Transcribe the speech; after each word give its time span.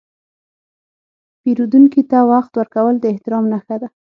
پیرودونکي 1.41 2.01
ته 2.11 2.17
وخت 2.31 2.51
ورکول 2.55 2.95
د 2.99 3.05
احترام 3.13 3.45
نښه 3.53 3.75
ده. 3.81 3.87